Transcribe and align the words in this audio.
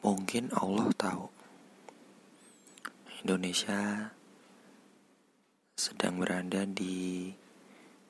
Mungkin 0.00 0.48
Allah 0.56 0.88
tahu 0.96 1.28
Indonesia 3.20 4.08
sedang 5.76 6.16
berada 6.16 6.64
di 6.64 7.28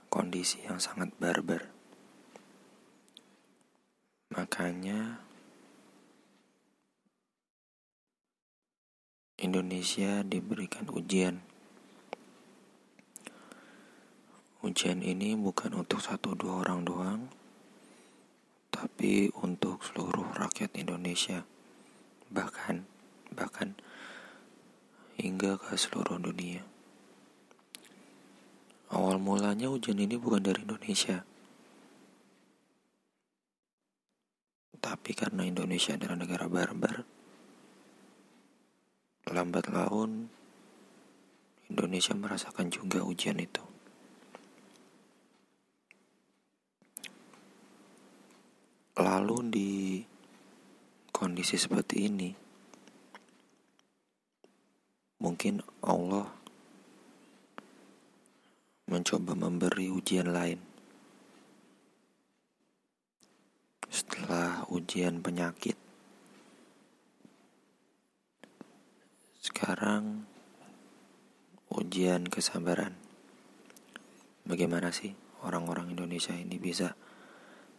kondisi 0.07 0.63
yang 0.63 0.79
sangat 0.79 1.11
barbar. 1.19 1.67
Makanya 4.31 5.19
Indonesia 9.43 10.23
diberikan 10.23 10.87
ujian. 10.95 11.43
Ujian 14.63 15.03
ini 15.03 15.35
bukan 15.35 15.75
untuk 15.75 15.99
satu 15.99 16.39
dua 16.39 16.63
orang 16.63 16.87
doang, 16.87 17.21
tapi 18.71 19.27
untuk 19.43 19.83
seluruh 19.83 20.39
rakyat 20.39 20.71
Indonesia 20.79 21.43
bahkan 22.31 22.87
bahkan 23.35 23.75
hingga 25.19 25.59
ke 25.59 25.77
seluruh 25.77 26.17
dunia. 26.17 26.65
Awal 28.91 29.23
mulanya 29.23 29.71
hujan 29.71 30.03
ini 30.03 30.19
bukan 30.19 30.43
dari 30.43 30.67
Indonesia. 30.67 31.23
Tapi 34.81 35.11
karena 35.13 35.45
Indonesia 35.45 35.95
adalah 35.95 36.17
negara 36.17 36.49
barbar, 36.49 37.05
lambat 39.31 39.71
laun 39.71 40.33
Indonesia 41.71 42.19
merasakan 42.19 42.67
juga 42.73 43.05
ujian 43.07 43.39
itu. 43.39 43.63
Lalu 48.99 49.37
di 49.55 49.71
kondisi 51.41 51.57
seperti 51.57 52.05
ini, 52.05 52.37
mungkin 55.25 55.65
Allah 55.81 56.29
mencoba 58.85 59.33
memberi 59.33 59.89
ujian 59.89 60.37
lain. 60.37 60.61
Setelah 63.89 64.69
ujian 64.69 65.25
penyakit, 65.25 65.81
sekarang 69.41 70.29
ujian 71.73 72.29
kesabaran. 72.29 73.01
Bagaimana 74.45 74.93
sih 74.93 75.17
orang-orang 75.41 75.97
Indonesia 75.97 76.37
ini 76.37 76.61
bisa 76.61 76.93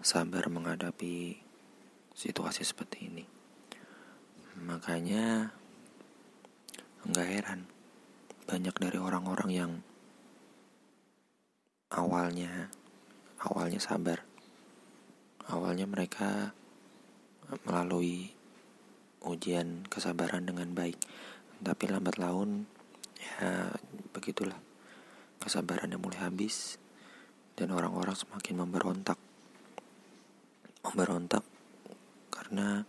sabar 0.02 0.50
menghadapi 0.50 1.38
situasi 2.18 2.66
seperti 2.66 3.06
ini. 3.06 3.41
Makanya 4.62 5.50
nggak 7.02 7.30
heran 7.34 7.66
banyak 8.46 8.76
dari 8.78 9.02
orang-orang 9.02 9.50
yang 9.50 9.72
awalnya 11.90 12.70
awalnya 13.42 13.82
sabar. 13.82 14.22
Awalnya 15.50 15.90
mereka 15.90 16.54
melalui 17.66 18.32
ujian 19.26 19.84
kesabaran 19.90 20.46
dengan 20.46 20.78
baik. 20.78 20.98
Tapi 21.62 21.84
lambat 21.90 22.22
laun 22.22 22.70
ya 23.18 23.74
begitulah. 24.14 24.58
Kesabarannya 25.42 25.98
mulai 25.98 26.22
habis 26.22 26.78
dan 27.58 27.74
orang-orang 27.74 28.14
semakin 28.14 28.62
memberontak. 28.62 29.18
Memberontak 30.86 31.42
karena 32.30 32.86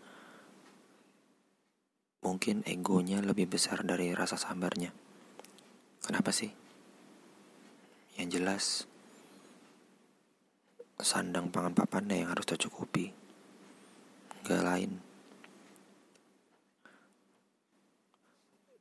mungkin 2.22 2.62
egonya 2.62 3.19
lebih 3.19 3.50
besar 3.50 3.83
dari 3.83 4.15
rasa 4.15 4.38
sabarnya. 4.38 4.94
Kenapa 6.03 6.31
sih? 6.31 6.50
Yang 8.19 8.28
jelas, 8.38 8.65
sandang 11.03 11.50
pangan 11.50 11.75
papannya 11.75 12.22
yang 12.22 12.31
harus 12.31 12.47
tercukupi, 12.47 13.11
gak 14.47 14.62
lain. 14.62 15.03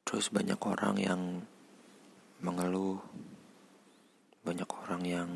Terus 0.06 0.30
banyak 0.30 0.60
orang 0.62 0.96
yang 1.02 1.22
mengeluh, 2.42 3.02
banyak 4.46 4.70
orang 4.86 5.02
yang 5.06 5.30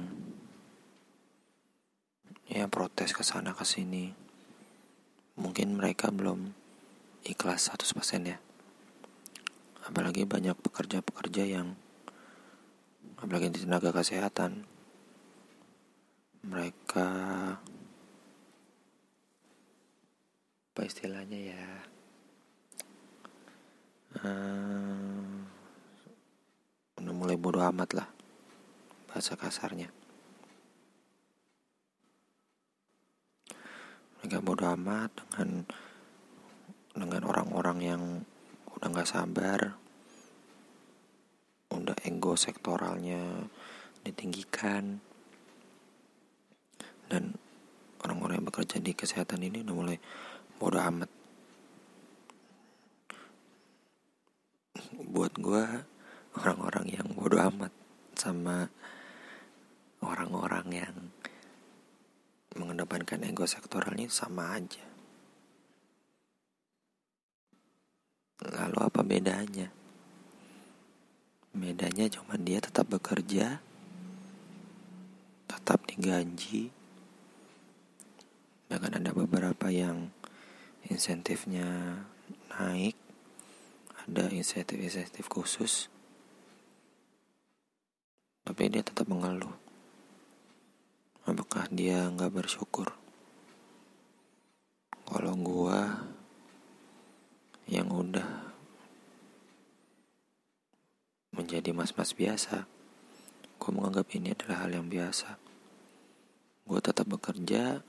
ya 2.46 2.70
protes 2.70 3.10
ke 3.14 3.26
sana 3.26 3.58
ke 3.58 3.66
sini 3.66 4.14
mungkin 5.34 5.82
mereka 5.82 6.14
belum 6.14 6.65
ikhlas 7.26 7.74
100% 7.74 8.30
ya. 8.30 8.38
Apalagi 9.86 10.26
banyak 10.30 10.58
pekerja-pekerja 10.62 11.44
yang 11.46 11.78
apalagi 13.18 13.50
di 13.50 13.66
tenaga 13.66 13.90
kesehatan 13.90 14.66
mereka 16.46 17.10
apa 20.76 20.82
istilahnya 20.86 21.40
ya 21.56 21.66
uh, 24.22 25.42
udah 27.02 27.14
mulai 27.16 27.40
bodoh 27.40 27.64
amat 27.64 27.90
lah 27.98 28.08
bahasa 29.10 29.40
kasarnya. 29.40 29.90
Agak 34.22 34.44
bodoh 34.44 34.70
amat 34.76 35.16
dengan 35.32 35.64
dengan 36.96 37.28
orang-orang 37.28 37.80
yang 37.84 38.02
udah 38.76 38.88
nggak 38.88 39.10
sabar 39.12 39.76
udah 41.76 41.96
ego 42.08 42.40
sektoralnya 42.40 43.52
ditinggikan 44.08 45.04
dan 47.12 47.36
orang-orang 48.02 48.40
yang 48.40 48.48
bekerja 48.48 48.80
di 48.80 48.96
kesehatan 48.96 49.44
ini 49.44 49.62
udah 49.68 49.76
mulai 49.76 49.98
bodoh 50.56 50.82
amat 50.82 51.12
buat 55.12 55.36
gue 55.36 55.66
orang-orang 56.40 56.86
yang 56.96 57.08
bodoh 57.12 57.44
amat 57.44 57.72
sama 58.16 58.72
orang-orang 60.00 60.68
yang 60.72 60.96
mengedepankan 62.56 63.20
ego 63.28 63.44
sektoralnya 63.44 64.08
sama 64.08 64.56
aja. 64.56 64.95
Lalu 68.46 68.78
apa 68.78 69.02
bedanya? 69.02 69.74
Bedanya 71.56 72.06
cuma 72.12 72.38
dia 72.38 72.62
tetap 72.62 72.86
bekerja, 72.92 73.64
tetap 75.50 75.80
digaji, 75.88 76.70
bahkan 78.68 79.00
ada 79.00 79.16
beberapa 79.16 79.72
yang 79.72 80.12
insentifnya 80.86 82.04
naik, 82.54 83.00
ada 84.04 84.30
insentif-insentif 84.30 85.32
khusus, 85.32 85.88
tapi 88.46 88.70
dia 88.70 88.86
tetap 88.86 89.10
mengeluh 89.10 89.58
apakah 91.26 91.66
dia 91.74 92.06
nggak 92.14 92.30
bersyukur 92.30 92.94
kalau 95.10 95.34
gua 95.34 96.05
yang 97.76 97.92
udah 97.92 98.24
menjadi 101.36 101.76
mas-mas 101.76 102.16
biasa. 102.16 102.64
Gua 103.60 103.72
menganggap 103.76 104.08
ini 104.16 104.32
adalah 104.32 104.64
hal 104.64 104.72
yang 104.72 104.88
biasa. 104.88 105.36
Gua 106.64 106.80
tetap 106.80 107.12
bekerja. 107.12 107.84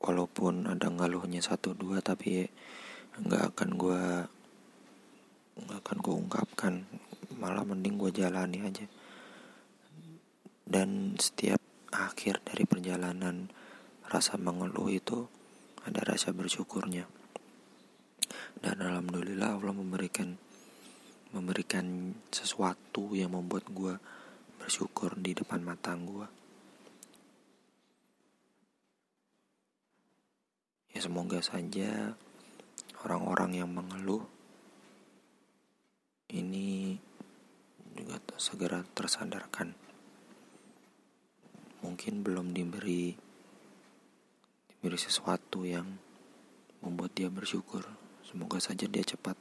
Walaupun 0.00 0.70
ada 0.70 0.88
ngeluhnya 0.88 1.42
satu 1.42 1.74
dua 1.74 2.00
tapi 2.00 2.46
nggak 3.20 3.52
akan 3.52 3.70
gua 3.76 4.30
nggak 5.60 5.78
akan 5.84 5.96
gue 6.00 6.14
ungkapkan. 6.14 6.74
Malah 7.36 7.64
mending 7.68 8.00
gue 8.00 8.10
jalani 8.14 8.64
aja. 8.64 8.86
Dan 10.64 11.18
setiap 11.18 11.60
akhir 11.90 12.40
dari 12.46 12.64
perjalanan 12.64 13.50
rasa 14.10 14.34
mengeluh 14.36 14.90
itu 14.90 15.30
ada 15.86 16.02
rasa 16.02 16.34
bersyukurnya 16.34 17.06
dan 18.60 18.76
alhamdulillah 18.82 19.56
Allah 19.56 19.72
memberikan 19.72 20.34
memberikan 21.30 22.18
sesuatu 22.34 23.14
yang 23.14 23.32
membuat 23.32 23.70
gue 23.70 23.94
bersyukur 24.58 25.14
di 25.14 25.32
depan 25.32 25.62
mata 25.62 25.94
gue 25.94 26.26
ya 30.90 31.00
semoga 31.00 31.38
saja 31.38 32.18
orang-orang 33.06 33.62
yang 33.62 33.70
mengeluh 33.70 34.26
ini 36.30 36.94
juga 37.94 38.22
segera 38.38 38.86
tersadarkan. 38.94 39.74
Mungkin 41.82 42.22
belum 42.22 42.54
diberi 42.54 43.16
diberi 44.90 45.06
sesuatu 45.06 45.62
yang 45.62 45.86
membuat 46.82 47.14
dia 47.14 47.30
bersyukur. 47.30 47.86
Semoga 48.26 48.58
saja 48.58 48.90
dia 48.90 49.06
cepat 49.06 49.38